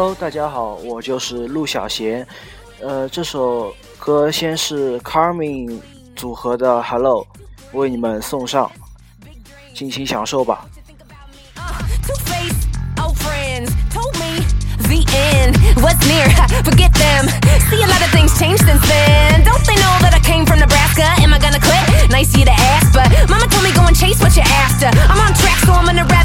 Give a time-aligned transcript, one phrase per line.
[0.00, 2.26] Hello，大家好，我就是陆小贤。
[2.80, 5.78] 呃，这首歌先是 Carmen
[6.16, 7.22] 组合的《Hello》，
[7.78, 8.72] 为你们送上，
[9.74, 10.64] 尽情享受吧。
[15.76, 16.30] What's near?
[16.64, 17.28] Forget them.
[17.68, 19.44] See a lot of things change since then.
[19.44, 21.04] Don't they know that I came from Nebraska?
[21.22, 22.10] Am I gonna quit?
[22.10, 24.86] Nice you to ask, but Mama told me go and chase what you're after.
[24.86, 26.19] I'm on track, so I'm gonna.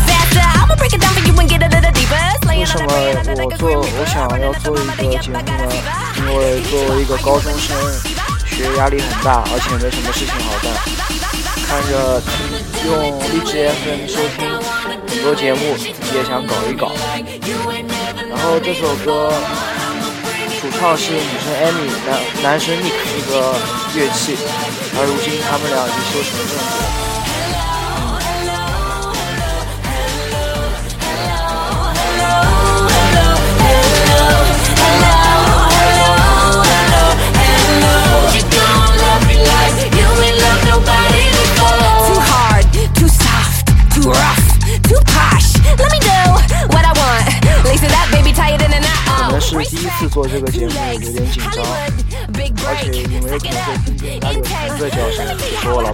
[5.25, 5.43] 节目呢？
[6.17, 7.75] 因为作为一个高中生，
[8.45, 10.69] 学压力很大，而且没什么事情好干。
[11.65, 12.21] 看着
[12.85, 14.45] 用荔枝 FM 收听
[15.09, 15.75] 很多节目，
[16.13, 16.91] 也想搞一搞。
[18.29, 19.33] 然后这首歌
[20.61, 23.57] 主唱是女生 Amy，男男生 Nick 一个
[23.95, 24.37] 乐器，
[24.93, 27.14] 而如今他们俩已经修成正果。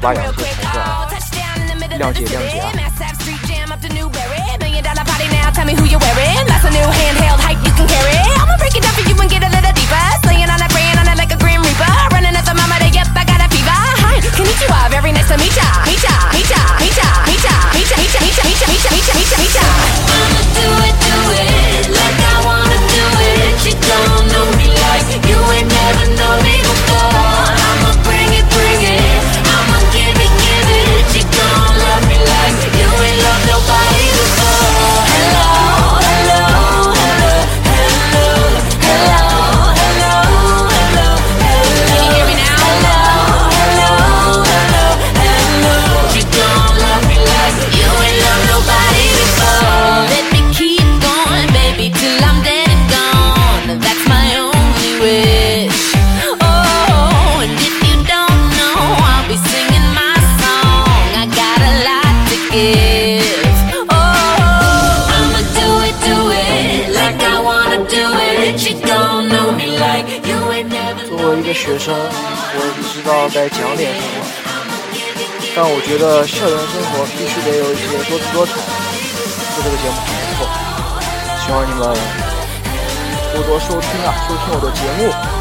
[0.01, 0.63] 说我老爸养的是虫
[1.07, 1.15] 子，
[1.99, 2.80] 谅解谅解啊。
[73.41, 74.23] 该讲点什么，
[75.55, 78.53] 但我觉得校园生活必须得有一些多姿多彩，
[79.55, 80.45] 做这个节目很不错，
[81.43, 81.81] 希望你们
[83.33, 85.40] 多多收听啊，收听我的节目。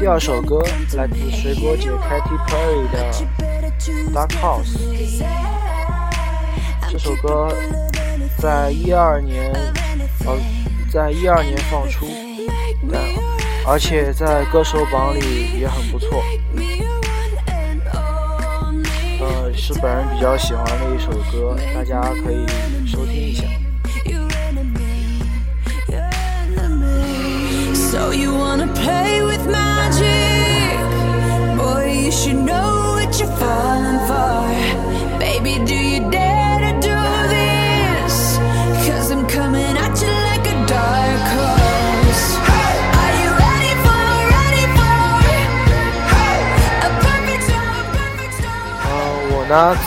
[0.00, 0.60] 第二首歌
[0.96, 3.12] 来自水果姐 Katy Perry 的
[4.12, 4.76] 《Dark House》。
[6.90, 7.54] 这首歌
[8.38, 9.52] 在一二年，
[10.26, 10.36] 呃，
[10.90, 12.08] 在一二年放出，
[12.90, 13.00] 但
[13.64, 16.20] 而且在歌手榜里也很不错。
[19.20, 22.44] 呃，是本人比较喜欢的一首歌，大家可以
[22.88, 23.43] 收听一下。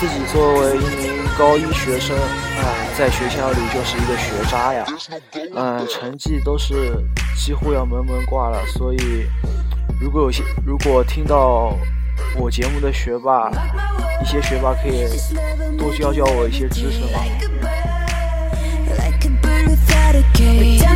[0.00, 2.47] 自己作为一名高一学生，啊、呃，
[2.98, 4.84] 在学校里就是一个学渣呀，
[5.54, 6.96] 嗯、成绩都是
[7.36, 9.24] 几乎要门门挂了，所以
[10.00, 11.78] 如果有些如果听到
[12.36, 13.52] 我节目的学霸，
[14.20, 15.06] 一些学霸可以
[15.78, 17.20] 多教教我一些知识吗？
[18.90, 18.96] 它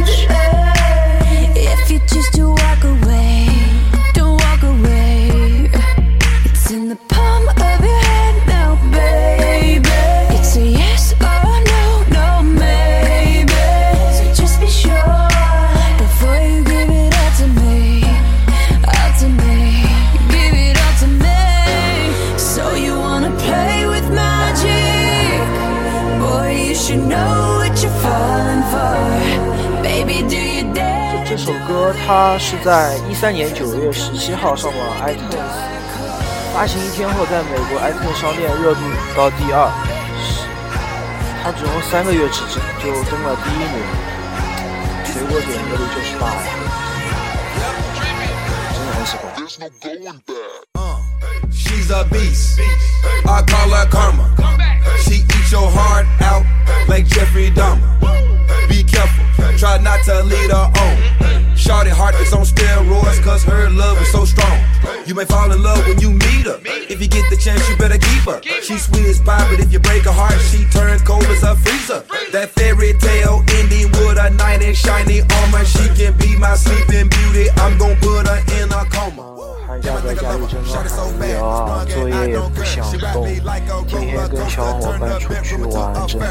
[0.05, 0.11] 是
[32.73, 35.37] 在一三年九月十七号上了 iTunes，
[36.55, 38.81] 发行一天后，在美国 iTunes 商店热度
[39.15, 39.71] 到第二，
[41.45, 43.77] 它只用三个月时间就登了第一名，
[45.05, 46.49] 水果点击率就是大呀，
[48.73, 49.29] 真的很喜欢。
[61.63, 64.59] Shorty heart is on steroids, cause her love is so strong.
[65.07, 66.59] You may fall in love when you meet her.
[66.65, 68.43] If you get the chance, you better keep her.
[68.63, 71.55] She sweet as pie, but if you break her heart, she turns cold as a
[71.55, 72.03] freezer.
[72.33, 75.65] That fairy tale ending with a knight in shiny armor.
[75.65, 77.49] She can be my sleeping beauty.
[77.57, 79.62] I'm gonna put her in a coma.
[79.73, 82.85] 寒假在家里真的很无聊啊，作业也不想
[83.15, 83.25] 动，
[83.87, 86.27] 天天跟小伙伴出去玩，真的。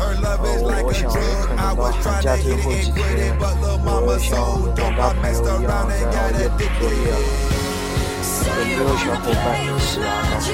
[0.00, 0.04] 呃，
[0.44, 1.16] 我我想可
[1.54, 4.36] 能到寒假最后几天，我像
[4.76, 7.16] 广大朋友一样在熬夜补作业了，
[8.68, 10.44] 有没有小伙伴一起玩呢？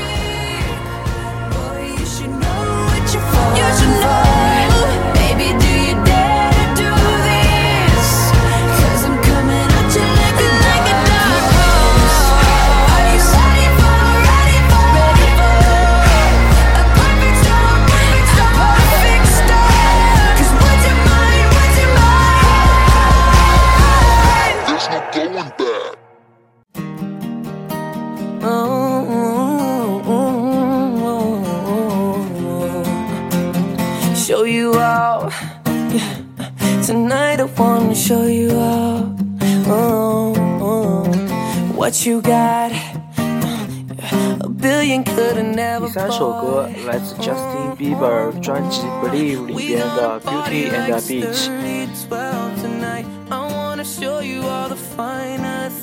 [45.04, 51.48] 第三首歌来自 Justin Bieber 专辑《Believe》里边的《Beauty and the Beach》。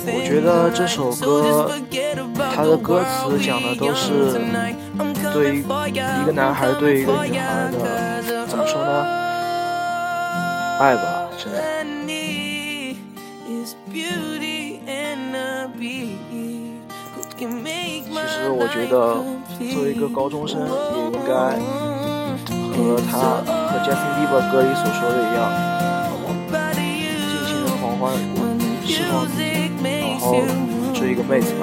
[0.09, 1.69] 我觉得这首歌，
[2.53, 4.39] 它的歌词讲的都是
[5.33, 5.63] 对一
[6.25, 9.05] 个男孩对一个女孩的，怎么说呢？
[10.79, 11.26] 爱吧，
[18.59, 18.97] 我觉得，
[19.71, 20.65] 作为一个高中生，也
[21.05, 21.31] 应该
[22.73, 23.37] 和他
[23.69, 25.39] 和 Justin Bieber 歌里所说的一样，
[27.29, 28.01] 尽情的狂欢，
[28.83, 29.45] 释放自己，
[29.83, 30.25] 然后
[30.93, 31.61] 追一个妹子吧。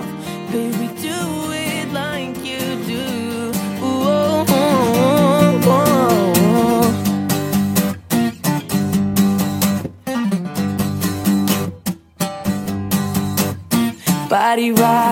[14.31, 15.04] Body rock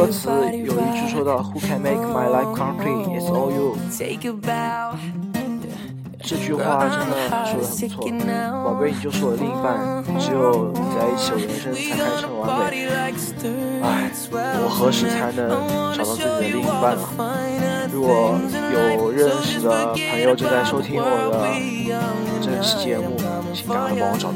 [0.00, 3.20] 歌词有一句说到 “Who can make my life complete?
[3.20, 3.76] It's all you。”
[6.22, 8.08] 这句话真的说的很不错，
[8.64, 12.88] 宝贝，你就是我的另一半，只有在一起，我人生才开成完美。
[13.82, 15.50] 唉，我何时才能
[15.94, 17.02] 找到自己的另一半呢？
[17.92, 18.40] 如果
[18.72, 21.44] 有认识的朋友正在收听我的
[22.40, 23.18] 这期节目，
[23.52, 24.32] 请赶快帮我找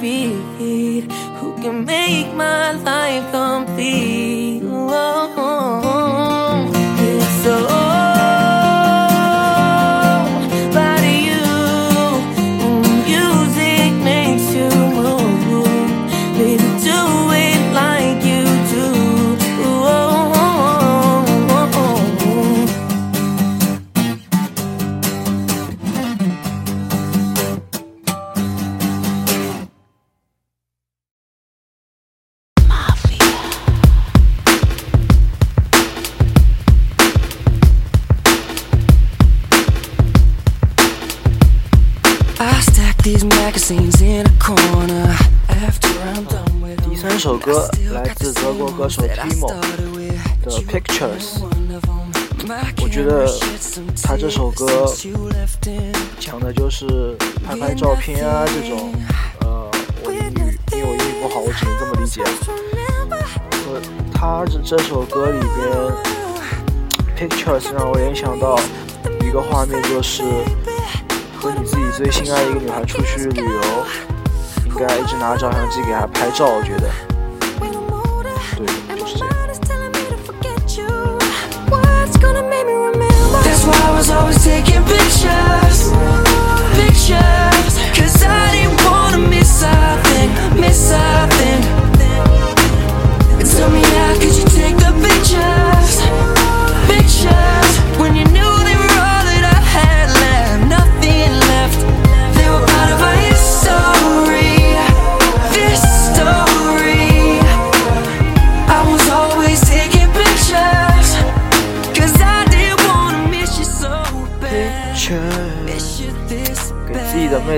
[0.00, 1.10] 妹子。
[1.40, 4.39] who can make my life complete.
[43.10, 43.18] 第
[46.96, 49.48] 三首歌来自德国歌手 Timo
[50.44, 51.40] 的 Pictures，
[52.80, 53.28] 我觉得
[54.00, 54.86] 他这首歌
[56.20, 58.94] 讲的就是拍拍照片啊这种，
[59.40, 59.68] 呃，
[60.04, 62.22] 我英语因为我英语不好，我只能这么理解。
[62.22, 62.30] 呃
[64.14, 65.68] 他这这首歌里边
[67.28, 68.56] Pictures 让我联想到
[69.24, 70.22] 一个画面，就是
[72.00, 73.60] 最心爱一个女孩出去旅游。
[74.64, 76.88] 应该一直拿照相机给他拍照，我觉得，
[78.56, 79.30] 对，就是这样。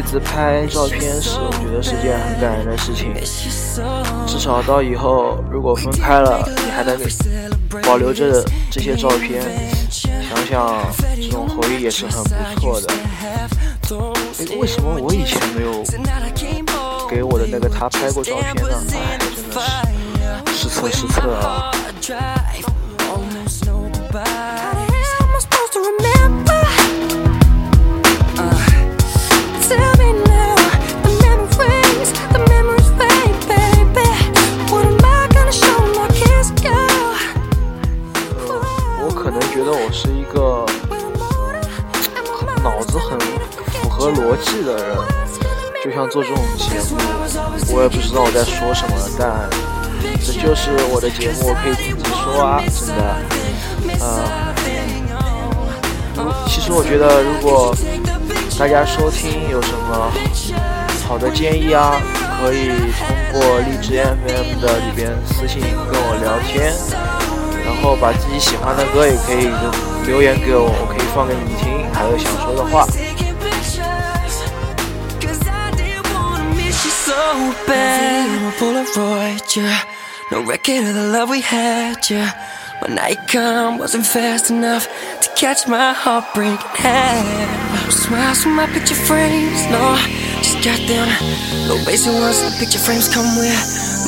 [0.03, 3.15] 自拍照片时，我觉得是件很感人的事情。
[4.27, 6.99] 至少到以后如果分开了，你还能
[7.83, 9.43] 保留着这些照片，
[9.91, 12.93] 想想这种回忆也是很不错的。
[13.19, 13.49] 哎，
[14.59, 15.83] 为什么我以前没有
[17.09, 18.79] 给我的那个他拍过照片呢？
[18.93, 19.55] 哎，真的
[20.53, 21.71] 是失策失策啊！
[46.09, 46.97] 做这种节目，
[47.75, 49.49] 我也不知道我在说什么，但
[50.25, 53.01] 这就是我的节目，我可以自己说啊，真的。
[54.01, 54.05] 呃，
[56.47, 57.75] 其实我觉得，如果
[58.59, 60.13] 大家收听有什么
[61.09, 62.01] 好的建议啊，
[62.41, 62.69] 可以
[62.99, 66.73] 通过荔枝 FM 的里边私信跟我聊天，
[67.65, 69.49] 然后把自己喜欢的歌也可以
[70.07, 72.87] 留言给我，我可以放给你们听，还有想说的话。
[77.67, 78.29] Bad.
[78.43, 79.83] A Polaroid, yeah.
[80.31, 82.31] No record of the love we had, yeah.
[82.81, 84.89] When night come wasn't fast enough
[85.21, 87.91] to catch my heart break in half.
[87.91, 89.95] Smiles from my picture frames, no,
[90.43, 91.09] just got them.
[91.69, 93.55] No basic ones, the picture frames come with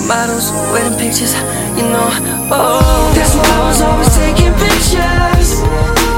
[0.08, 1.34] models, wedding pictures,
[1.78, 2.10] you know.
[2.50, 5.62] Oh, that's why I was always taking pictures,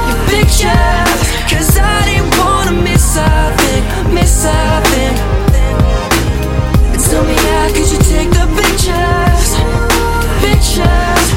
[0.09, 3.29] your pictures, cause I didn't wanna miss a
[3.61, 5.36] thing, miss a thing.
[7.17, 9.57] Tell me how could you take the pictures,
[10.39, 11.36] pictures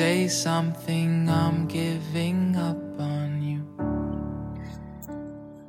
[0.00, 3.60] Say something, I'm giving up on you.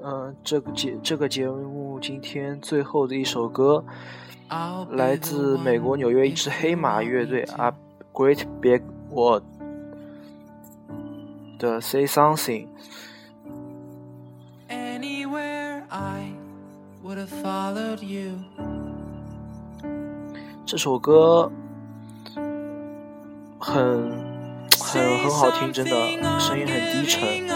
[0.02, 3.84] 呃，这个节这个节目今天最后的一首歌，
[4.92, 7.74] 来自美国纽约一支黑马乐队 A
[8.14, 8.82] Great Big
[9.14, 9.44] World
[11.60, 12.70] 的 Say Something。
[14.70, 16.32] Anywhere I
[17.04, 18.38] would have followed you.
[20.66, 21.52] 这首歌
[23.60, 24.21] 很
[25.00, 25.92] 很很好听，真的，
[26.40, 27.48] 声音很低沉。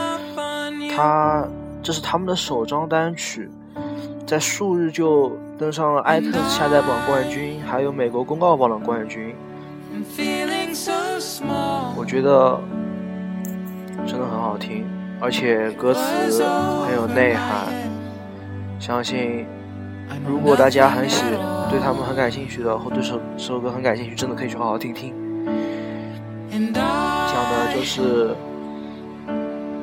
[0.96, 1.46] 他
[1.84, 3.50] 这是他们的首张单曲，
[4.25, 9.36] 在数日就登上了 iTunes 下载榜冠军，还有美国公告榜的冠军。
[11.98, 12.60] 我觉得
[14.06, 14.86] 真的很好听，
[15.20, 16.00] 而且歌词
[16.86, 17.68] 很有内涵。
[18.80, 19.46] 相信
[20.27, 21.24] 如果大家很喜
[21.70, 25.13] 对他们很感兴趣的，或对首这首歌很感兴趣，真的可以去好好听听。
[27.75, 28.36] 就是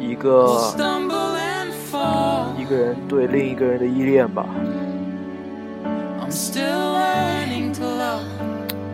[0.01, 0.75] 一个.
[2.59, 4.47] 一个人对另一个人的依恋吧。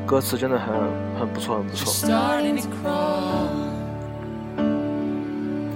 [0.04, 0.74] 歌词真的很
[1.20, 2.08] 很不错，很不错。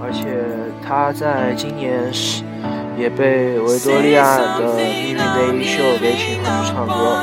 [0.00, 0.42] 而且
[0.84, 2.42] 他在今年是
[2.98, 7.22] 也被维多利亚的秘密内衣秀给请回去唱歌，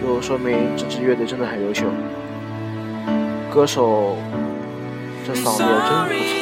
[0.00, 1.86] 就说明这支乐队真的很优秀。
[3.52, 4.16] 歌手
[5.26, 6.40] 这嗓子也真不错。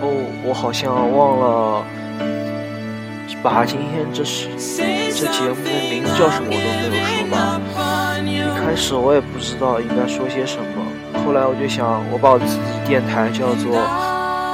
[0.00, 0.04] 哦，
[0.44, 1.84] 我好像忘了
[3.42, 4.48] 把今天这是
[5.14, 6.58] 这节目的名字叫什么我都
[6.90, 7.34] 没有说吧。
[8.26, 10.84] 一开始我也不知道应该说些什么，
[11.24, 13.74] 后来我就想，我把我自己电台叫做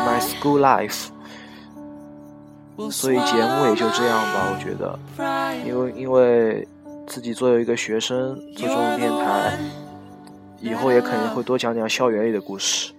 [0.06, 1.08] My School Life，
[2.90, 4.46] 所以节目也就这样吧。
[4.48, 4.98] 我觉得，
[5.66, 6.66] 因为因为
[7.06, 9.58] 自己作为一个学生做这种电台，
[10.60, 12.92] 以后也肯定会多讲讲校园里的故事。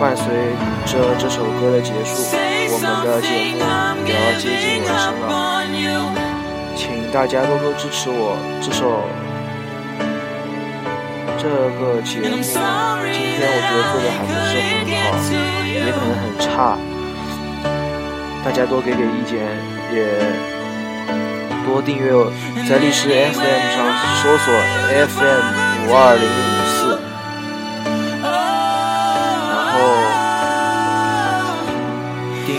[0.00, 0.26] 伴随
[0.86, 2.22] 着这首歌的结束，
[2.70, 3.58] 我们的节目
[4.06, 5.26] 也要接近尾声了，
[7.08, 9.00] 请大家多多支持我这首
[11.38, 11.48] 这
[11.80, 12.36] 个节目。
[12.36, 12.52] 今
[13.32, 15.16] 天我觉得做的还不是很好，
[15.64, 16.76] 也可能很差，
[18.44, 19.40] 大家多给点意见，
[19.90, 20.04] 也
[21.64, 22.12] 多订阅，
[22.68, 23.40] 在历史 FM
[23.72, 23.88] 上
[24.20, 24.52] 搜索
[24.92, 26.28] FM 五二零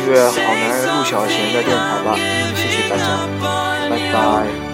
[0.10, 0.36] 五四。
[0.36, 2.18] 订阅好男人陆小贤的电台吧，
[2.56, 3.04] 谢谢大家，
[3.90, 4.69] 拜拜。